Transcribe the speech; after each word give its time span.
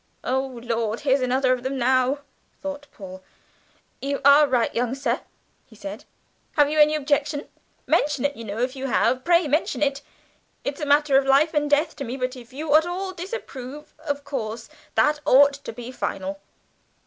"Oh 0.23 0.59
Lord, 0.63 1.01
here's 1.01 1.21
another 1.21 1.53
of 1.53 1.61
them 1.61 1.77
now!" 1.77 2.21
thought 2.59 2.87
Paul. 2.91 3.21
"You 4.01 4.19
are 4.25 4.47
right, 4.47 4.73
young 4.73 4.95
sir," 4.95 5.21
he 5.67 5.75
said: 5.75 6.05
"have 6.53 6.71
you 6.71 6.79
any 6.79 6.95
objection? 6.95 7.47
mention 7.85 8.25
it, 8.25 8.35
you 8.35 8.43
know, 8.43 8.57
if 8.57 8.75
you 8.75 8.87
have, 8.87 9.23
pray 9.23 9.47
mention 9.47 9.83
it. 9.83 10.01
It's 10.63 10.81
a 10.81 10.87
matter 10.87 11.19
of 11.19 11.25
life 11.25 11.53
and 11.53 11.69
death 11.69 11.95
to 11.97 12.03
me, 12.03 12.17
but 12.17 12.35
if 12.35 12.51
you 12.51 12.73
at 12.75 12.87
all 12.87 13.13
disapprove, 13.13 13.93
of 14.03 14.23
course 14.23 14.69
that 14.95 15.19
ought 15.23 15.53
to 15.53 15.71
be 15.71 15.91
final!" 15.91 16.41